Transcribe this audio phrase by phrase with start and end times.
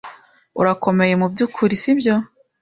[0.59, 2.15] Urakomeye mubyukuri, sibyo?